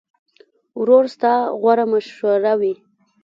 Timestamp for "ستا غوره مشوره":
1.13-2.53